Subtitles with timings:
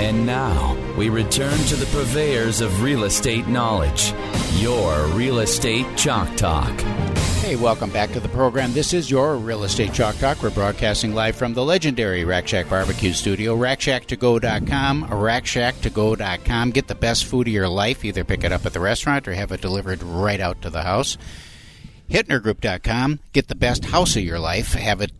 [0.00, 4.14] And now we return to the purveyors of real estate knowledge,
[4.54, 6.80] your Real Estate Chalk Talk.
[7.42, 8.72] Hey, welcome back to the program.
[8.72, 10.42] This is your Real Estate Chalk Talk.
[10.42, 13.54] We're broadcasting live from the legendary Rack Shack Barbecue Studio.
[13.54, 16.70] RackShackToGo.com, RackShackToGo.com.
[16.70, 18.02] Get the best food of your life.
[18.02, 20.82] Either pick it up at the restaurant or have it delivered right out to the
[20.82, 21.18] house.
[22.08, 23.20] HittnerGroup.com.
[23.34, 24.72] Get the best house of your life.
[24.72, 25.19] Have it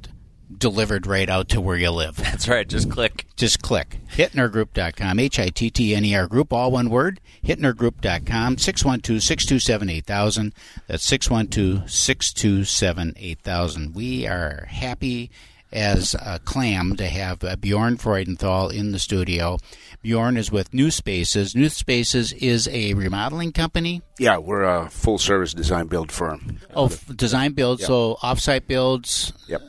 [0.61, 2.17] delivered right out to where you live.
[2.17, 2.69] That's right.
[2.69, 3.27] Just click.
[3.35, 3.99] Just click.
[4.13, 5.19] Hittnergroup.com.
[5.19, 7.21] H I T T N E R Group, all one word.
[7.45, 8.59] Hittnergroup.com.
[8.59, 10.55] 612 627 8000.
[10.87, 13.95] That's 612 627 8000.
[13.95, 15.31] We are happy
[15.73, 19.59] as a clam to have uh, Bjorn Freudenthal in the studio.
[20.03, 21.55] Bjorn is with New Spaces.
[21.55, 24.03] New Spaces is a remodeling company.
[24.19, 26.59] Yeah, we're a full service design build firm.
[26.75, 27.87] Oh, f- design build, Yep.
[27.87, 29.63] so offsite builds Yep.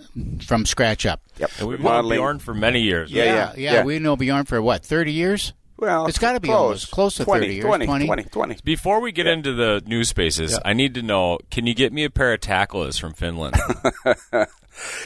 [0.43, 1.21] from scratch up.
[1.37, 1.51] Yep.
[1.59, 3.11] And we've known Bjorn for many years.
[3.11, 3.83] Yeah, yeah, yeah, yeah.
[3.83, 5.53] We know Bjorn for what, 30 years?
[5.77, 6.57] Well, It's gotta be close.
[6.61, 8.05] almost close to 20, 30 years, 20, 20.
[8.05, 8.57] 20, 20.
[8.63, 12.03] Before we get into the new spaces, I need to know: Can you get me
[12.03, 13.55] a pair of Tacklas from Finland?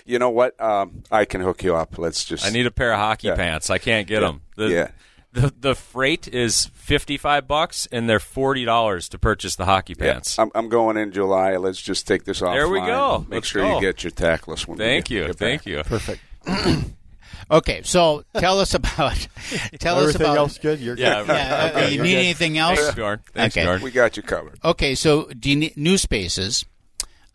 [0.06, 0.60] You know what?
[0.62, 1.98] Um, I can hook you up.
[1.98, 2.46] Let's just.
[2.46, 3.36] I need a pair of hockey Yeah.
[3.36, 3.70] pants.
[3.70, 4.28] I can't get Yeah.
[4.28, 4.42] them.
[4.56, 4.88] The, Yeah.
[5.34, 9.94] The the freight is fifty five bucks, and they're forty dollars to purchase the hockey
[10.00, 10.40] Yeah, pants.
[10.40, 11.58] I'm, I'm going in July.
[11.58, 12.54] Let's just take this off.
[12.54, 13.26] There we go.
[13.28, 13.76] Make Let's sure go.
[13.76, 14.78] you get your tackless one.
[14.78, 15.66] Thank get- you, get thank back.
[15.68, 15.84] you.
[15.84, 16.22] Perfect.
[17.52, 19.28] okay, so tell us about.
[19.80, 20.38] Tell us Everything about.
[20.38, 20.80] else good?
[20.80, 21.28] You're Yeah, good.
[21.36, 22.20] Yeah, Okay, you you're need good.
[22.20, 22.80] anything else?
[22.80, 23.20] Thanks, Bjorn.
[23.34, 23.66] Thanks, Okay.
[23.66, 23.82] Bjorn.
[23.82, 24.58] We got you covered.
[24.64, 26.66] Okay, so do you need new spaces?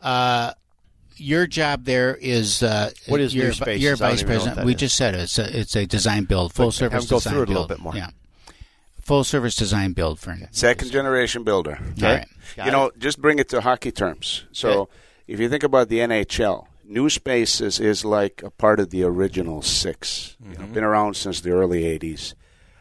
[0.00, 0.52] Uh,
[1.20, 3.82] your job there is uh, What is your, New Spaces?
[3.82, 4.66] Your vice even know what president.
[4.66, 4.80] We is.
[4.80, 5.20] just said it.
[5.22, 7.46] it's a it's a design build, full But service have go design through it a
[7.52, 7.68] build.
[7.70, 7.94] little bit more.
[7.96, 8.10] Yeah,
[9.00, 11.78] full service design build for Second generation builder.
[11.80, 12.26] All right.
[12.56, 14.44] Got you know, just bring it to hockey terms.
[14.52, 14.88] So,
[15.28, 19.62] if you think about the NHL, New Spaces is like a part of the original
[19.62, 22.34] 6 You know, been around since the early '80s.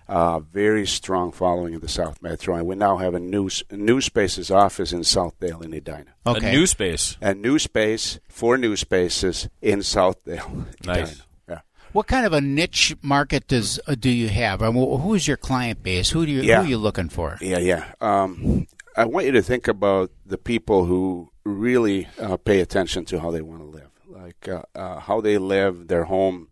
[0.10, 4.02] Uh, very strong following in the South Metro, and we now have a new New
[4.02, 6.14] Spaces office in Southdale in Edina.
[6.26, 6.50] Okay.
[6.50, 7.16] A new space.
[7.22, 10.66] A new space for new spaces in Southdale.
[10.84, 11.12] Nice.
[11.12, 11.24] Edina.
[11.48, 11.60] Yeah.
[11.94, 14.64] What kind of a niche market does uh, do you have?
[14.64, 16.10] I mean, who is your client base?
[16.10, 16.62] Who do you Yeah.
[16.62, 17.38] who are you looking for?
[17.40, 17.94] Yeah, yeah.
[18.02, 18.66] Um,
[18.98, 23.30] I want you to think about the people who really uh, pay attention to how
[23.32, 26.48] they want to live, like uh, uh, how they live, their home,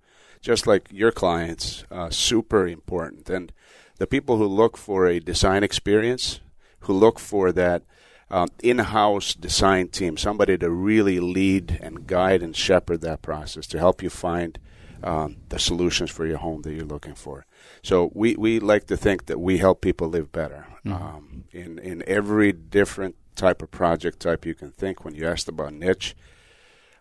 [0.47, 3.29] just like your clients, uh, super important.
[3.29, 3.51] And
[3.97, 6.39] the people who look for a design experience,
[6.85, 7.83] who look for that
[8.31, 13.77] um, in-house design team, somebody to really lead and guide and shepherd that process to
[13.77, 14.57] help you find
[15.03, 17.45] um, the solutions for your home that you're looking for.
[17.83, 22.03] So we, we like to think that we help people live better um, in in
[22.07, 25.03] every different type of project type you can think.
[25.03, 26.15] When you asked about niche,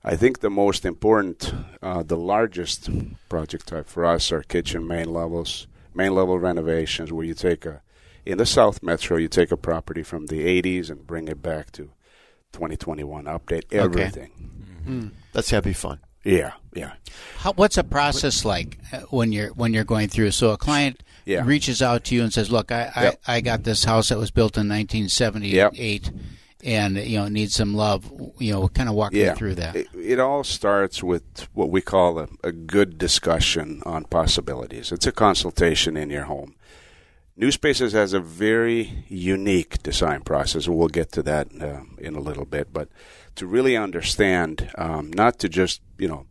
[0.08, 1.52] I think the most important,
[1.82, 2.88] uh, the largest
[3.28, 7.82] project type for us are kitchen main levels, main level renovations, where you take a
[8.24, 11.70] in the South Metro, you take a property from the 80s and bring it back
[11.72, 11.90] to
[12.52, 15.10] 2021, update everything.
[15.32, 15.98] That's gotta be fun.
[16.24, 16.92] Yeah, yeah.
[17.38, 20.30] How, what's a process like uh, when you're when you're going through?
[20.32, 21.44] So a client Yeah.
[21.44, 23.20] reaches out to you and says, "Look, I, Yep.
[23.26, 26.10] I, I got this house that was built in 1978,
[26.66, 28.10] and you know needs some love.
[28.38, 29.30] You know, kind of walk yeah.
[29.30, 33.82] me through that." It, it all starts with what we call a, a good discussion
[33.86, 34.92] on possibilities.
[34.92, 36.56] It's a consultation in your home.
[37.36, 42.16] New Spaces has a very unique design process, and we'll get to that uh, in
[42.16, 42.72] a little bit.
[42.72, 42.88] But
[43.36, 46.26] to really understand, um, not to just you know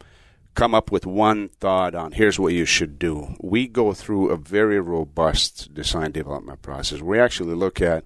[0.55, 3.35] come up with one thought on here's what you should do.
[3.39, 7.01] We go through a very robust design development process.
[7.01, 8.05] We actually look at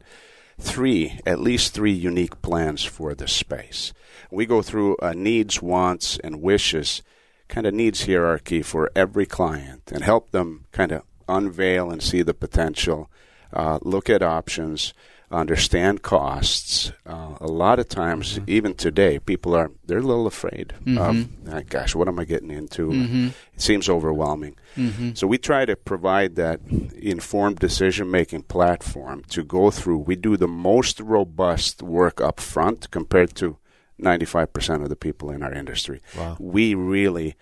[0.59, 3.93] three, at least three unique plans for the space.
[4.29, 7.01] We go through a needs, wants, and wishes
[7.47, 12.21] kind of needs hierarchy for every client and help them kind of unveil and see
[12.21, 13.09] the potential,
[13.51, 14.93] uh, look at options,
[15.31, 16.91] understand costs.
[17.05, 21.61] Uh, a lot of times, even today, people are they're a little afraid of, "Ah,
[21.69, 22.91] gosh, what am I getting into?
[22.91, 24.55] It seems overwhelming.
[25.15, 26.61] So we try to provide that
[26.95, 29.97] informed decision making platform to go through.
[29.99, 33.57] We do the most robust work up front compared to
[34.01, 36.01] 95% of the people in our industry.
[36.17, 36.37] Wow.
[36.39, 37.35] We really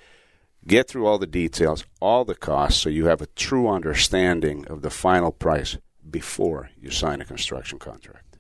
[0.66, 4.82] get through all the details, all the costs, so you have a true understanding of
[4.82, 5.78] the final price
[6.10, 8.38] before you sign a construction contract.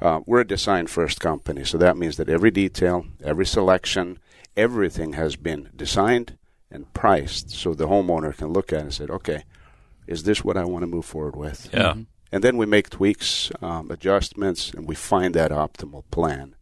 [0.00, 4.18] Uh, we're a design first company, so that means that every detail, every selection,
[4.56, 6.36] everything has been designed
[6.70, 9.44] and priced so the homeowner can look at it and say, okay,
[10.06, 11.70] is this what I want to move forward with?
[11.72, 11.94] Yeah.
[12.32, 16.56] And then we make tweaks, um, adjustments, and we find that optimal plan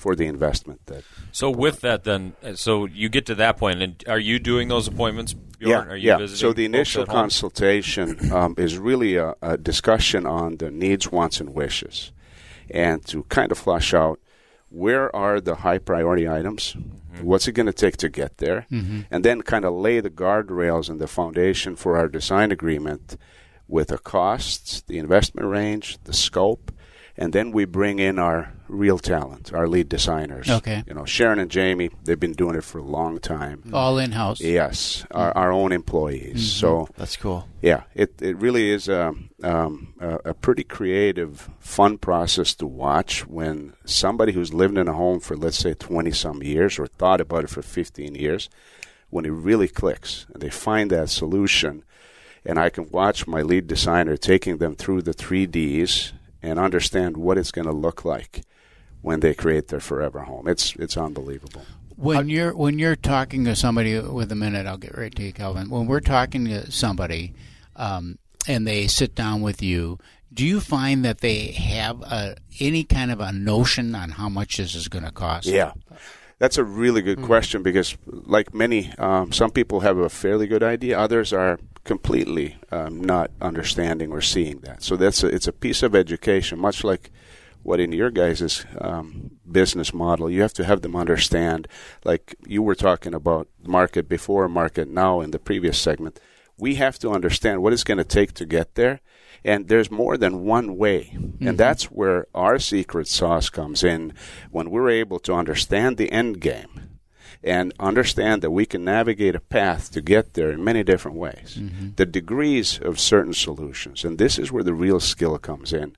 [0.00, 1.02] for the investment that
[1.32, 4.68] So with that, then, uh, so you get to that point, and are you doing
[4.68, 5.34] those appointments?
[5.34, 5.70] Bjorn?
[5.70, 6.18] Yeah, Are you yeah.
[6.18, 11.40] visiting So the initial consultation um, is really a, a discussion on the needs, wants,
[11.40, 12.12] and wishes,
[12.70, 14.18] and to kind of flush out
[14.70, 16.74] where are the high priority items,
[17.10, 17.26] Mm-hmm.
[17.26, 20.88] what's it going to take to get there, and then kind of lay the guardrails
[20.88, 23.16] and the foundation for our design agreement
[23.66, 26.70] with the costs, the investment range, the scope.
[27.16, 30.48] And then we bring in our real talent, our lead designers.
[30.48, 30.82] Okay.
[30.86, 33.62] You know, Sharon and Jamie, they've been doing it for a long time.
[33.72, 34.40] All in house.
[34.40, 36.52] Yes, our, our own employees.
[36.52, 37.48] So That's cool.
[37.60, 43.26] yeah, it it really is a um, a, a pretty creative, fun process to watch
[43.26, 47.20] when somebody who's lived in a home for let's say twenty some years or thought
[47.20, 48.48] about it for fifteen years,
[49.10, 51.82] when it really clicks and they find that solution,
[52.44, 56.12] and I can watch my lead designer taking them through the three Ds
[56.42, 58.42] and understand what it's going to look like
[59.02, 60.48] when they create their forever home.
[60.48, 61.62] It's it's unbelievable.
[61.96, 65.32] When you're when you're talking to somebody with a minute, I'll get right to you,
[65.32, 65.68] Calvin.
[65.68, 67.34] When we're talking to somebody,
[67.76, 68.18] um,
[68.48, 69.98] and they sit down with you,
[70.32, 74.56] do you find that they have a, any kind of a notion on how much
[74.56, 75.46] this is going to cost?
[75.46, 75.72] Yeah.
[76.38, 80.62] That's a really good question because, like many, um, some people have a fairly good
[80.62, 80.98] idea.
[80.98, 84.82] Others are completely um, not understanding or seeing that.
[84.82, 87.10] So that's a, it's a piece of education, much like
[87.62, 91.68] what in your guys' um, business model, you have to have them understand.
[92.04, 96.20] Like you were talking about market before, market now in the previous segment.
[96.58, 99.00] We have to understand what it's going to take to get there.
[99.42, 101.16] And there's more than one way.
[101.48, 104.12] And that's where our secret sauce comes in
[104.50, 106.98] when we're able to understand the end game
[107.42, 111.58] and understand that we can navigate a path to get there in many different ways.
[111.96, 114.04] The degrees of certain solutions.
[114.04, 115.96] And this is where the real skill comes in.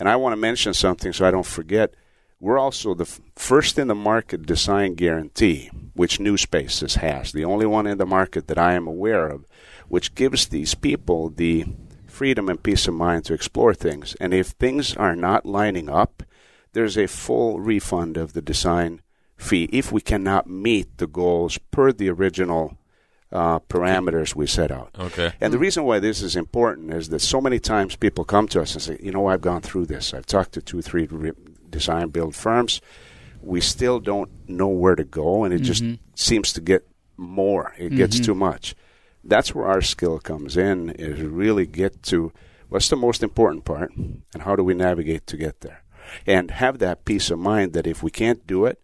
[0.00, 1.94] And I want to mention something so I don't forget.
[2.40, 7.44] We're also the f- first in the market design guarantee, which New Spaces has, the
[7.44, 9.44] only one in the market that I am aware of,
[9.88, 11.66] which gives these people the
[12.06, 14.16] freedom and peace of mind to explore things.
[14.18, 16.22] And if things are not lining up,
[16.72, 19.02] there's a full refund of the design
[19.36, 22.78] fee if we cannot meet the goals per the original
[23.32, 24.90] uh, parameters we set out.
[24.98, 25.32] Okay.
[25.40, 28.60] And the reason why this is important is that so many times people come to
[28.60, 30.12] us and say, you know, I've gone through this.
[30.12, 31.32] I've talked to two, three re-
[31.68, 32.80] design build firms.
[33.42, 35.82] We still don't know where to go, and it just
[36.14, 36.86] seems to get
[37.16, 37.72] more.
[37.78, 38.74] It gets too much.
[39.24, 42.32] That's where our skill comes in, is really get to
[42.68, 45.82] what's the most important part, and how do we navigate to get there?
[46.26, 48.78] And have that peace of mind that if we can't do it,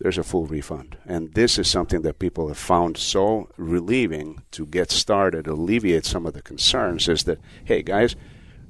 [0.00, 0.96] there's a full refund.
[1.06, 6.26] And this is something that people have found so relieving to get started, alleviate some
[6.26, 8.16] of the concerns is that, hey guys,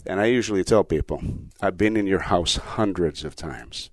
[0.06, 1.22] and I usually tell people,
[1.60, 3.90] I've been in your house hundreds of times.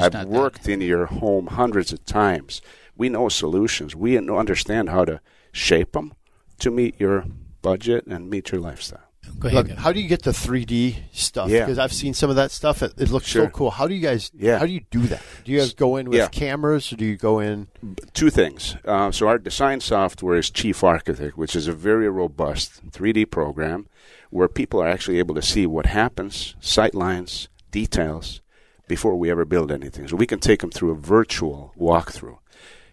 [0.00, 0.72] I've worked that.
[0.72, 2.62] in your home hundreds of times.
[2.96, 3.94] We know solutions.
[3.94, 5.20] We understand how to
[5.52, 6.14] shape them
[6.60, 7.26] to meet your
[7.60, 9.07] budget and meet your lifestyle.
[9.38, 9.68] Go ahead.
[9.68, 11.48] Look, how do you get the 3D stuff?
[11.50, 11.60] Yeah.
[11.60, 12.82] Because I've seen some of that stuff.
[12.82, 13.44] It, it looks Sure.
[13.46, 13.70] so cool.
[13.70, 14.30] How do you guys?
[14.36, 14.58] Yeah.
[14.58, 15.22] How do you do that?
[15.44, 16.28] Do you guys go in with Yeah.
[16.28, 17.68] cameras, or do you go in?
[18.14, 18.76] two things.
[18.84, 23.86] Uh, so our design software is Chief Architect, which is a very robust 3D program
[24.30, 28.40] where people are actually able to see what happens, sight lines, details
[28.88, 30.08] before we ever build anything.
[30.08, 32.38] So we can take them through a virtual walkthrough.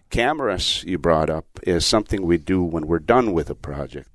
[0.10, 4.10] Cameras you brought up is something we do when we're done with a project.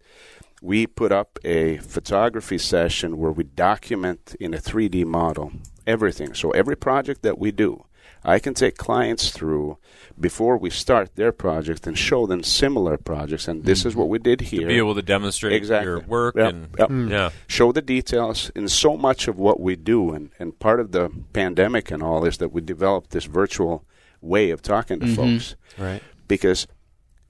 [0.60, 5.52] We put up a photography session where we document in a 3D model
[5.86, 6.34] everything.
[6.34, 7.84] So every project that we do,
[8.22, 9.78] I can take clients through
[10.18, 13.48] before we start their project and show them similar projects.
[13.48, 14.62] And this is what we did here.
[14.62, 15.86] To be able to demonstrate Exactly.
[15.90, 16.88] your work Yep, and yep.
[16.90, 17.10] Mm.
[17.10, 17.30] yeah.
[17.46, 21.10] show the details in so much of what we do and, and part of the
[21.32, 23.84] pandemic and all is that we developed this virtual
[24.20, 25.14] way of talking to mm-hmm.
[25.14, 26.02] folks Right.
[26.28, 26.66] because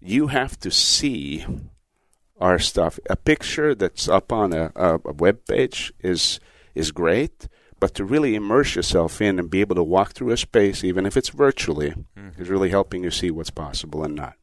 [0.01, 1.47] you have to see
[2.41, 6.41] our stuff a picture that's up on a, a, a web page is
[6.75, 10.37] is great but to really immerse yourself in and be able to walk through a
[10.37, 11.95] space even if it's virtually
[12.39, 14.35] is really helping you see what's possible and not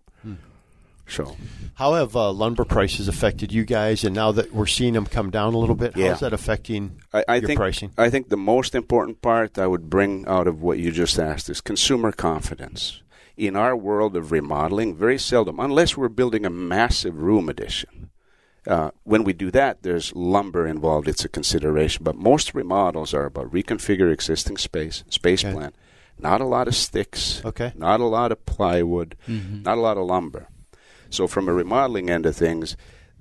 [1.09, 1.37] so
[1.75, 4.03] How have uh, lumber prices affected you guys?
[4.03, 6.09] And now that we're seeing them come down a little bit, Yeah.
[6.09, 7.91] how's that affecting I, I your think pricing?
[7.97, 11.49] I think the most important part I would bring out of what you just asked
[11.49, 13.01] is consumer confidence.
[13.37, 18.09] In our world of remodeling, very seldom, unless we're building a massive room addition.
[18.65, 21.07] Uh, when we do that, there's lumber involved.
[21.07, 22.03] It's a consideration.
[22.03, 25.53] But most remodels are about reconfigure existing space, space Okay.
[25.53, 25.71] plan.
[26.19, 27.41] Not a lot of sticks.
[27.45, 27.71] Okay.
[27.75, 29.15] Not a lot of plywood.
[29.27, 30.47] Not a lot of lumber.
[31.09, 32.75] So from a remodeling end of things,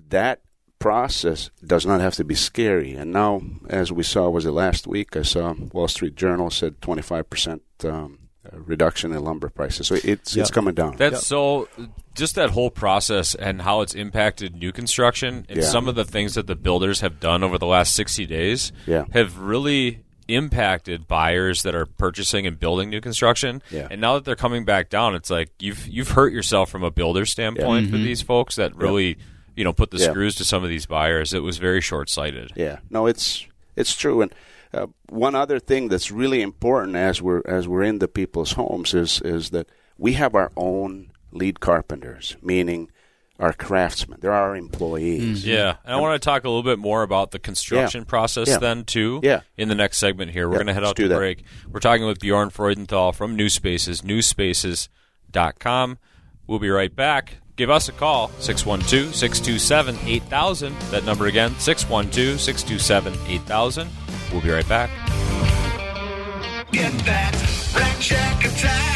[0.08, 0.40] that
[0.80, 2.94] process does not have to be scary.
[2.94, 5.14] And now, as we saw, was it last week?
[5.16, 8.25] I saw Wall Street Journal said 25% um, uh,
[8.64, 9.86] reduction in lumber prices.
[9.86, 10.42] So it's Yeah.
[10.42, 10.96] it's coming down.
[10.96, 11.68] That's so.
[12.14, 15.64] Just that whole process and how it's impacted new construction and Yeah.
[15.64, 19.04] some of the things that the builders have done over the last sixty days Yeah.
[19.12, 23.62] have really impacted buyers that are purchasing and building new construction.
[23.70, 23.86] Yeah.
[23.90, 26.90] And now that they're coming back down, it's like you've you've hurt yourself from a
[26.90, 28.04] builder standpoint for mm-hmm.
[28.04, 29.18] these folks that really
[29.54, 30.10] you know put the Yeah.
[30.10, 31.32] screws to some of these buyers.
[31.32, 32.52] It was very short sighted.
[32.56, 33.46] Yeah, no, it's
[33.76, 34.22] it's true.
[34.22, 34.34] And
[34.76, 38.94] uh, one other thing that's really important as we're as we're in the people's homes
[38.94, 39.68] is is that
[39.98, 42.90] we have our own lead carpenters, meaning
[43.38, 44.18] our craftsmen.
[44.20, 45.44] They're our employees.
[45.46, 48.08] Yeah, and I want to talk a little bit more about the construction Yeah.
[48.08, 48.58] process Yeah.
[48.58, 49.20] then too.
[49.22, 49.40] Yeah.
[49.58, 51.16] In the next segment here, we're Yeah, going to head out to that.
[51.16, 51.44] break.
[51.70, 55.98] We're talking with Bjorn Freudenthal from New Spaces, newspaces.com.
[56.46, 57.38] We'll be right back.
[57.56, 60.90] Give us a call 612-627-8000.
[60.90, 63.88] That number again 612-627-8000.
[64.30, 64.90] We'll be right back.
[66.70, 67.32] Get that
[67.74, 67.96] Rack
[68.44, 68.95] attack,